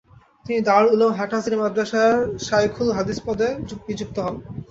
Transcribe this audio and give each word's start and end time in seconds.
তিনি 0.45 0.59
দারুল 0.67 0.89
উলুম 0.95 1.11
হাটহাজারী 1.19 1.57
মাদ্রাসার 1.61 2.13
শায়খুল 2.45 2.89
হাদিস 2.97 3.17
পদে 3.25 3.47
নিযুক্ত 3.87 4.15
হন। 4.25 4.35